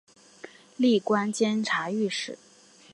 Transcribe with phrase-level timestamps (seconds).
[0.77, 2.35] 历官监察御史。